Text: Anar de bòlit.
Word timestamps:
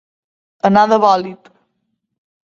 Anar 0.69 0.85
de 0.91 0.97
bòlit. 1.03 1.51